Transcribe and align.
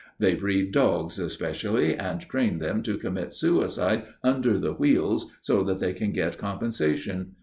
They 0.17 0.33
breed 0.33 0.71
dogs 0.71 1.19
especially 1.19 1.95
and 1.95 2.19
train 2.21 2.57
them 2.57 2.81
to 2.81 2.97
commit 2.97 3.35
suicide 3.35 4.05
under 4.23 4.57
the 4.57 4.73
wheels 4.73 5.29
so 5.41 5.63
that 5.65 5.77
they 5.77 5.93
can 5.93 6.11
get 6.11 6.39
compensation. 6.39 7.35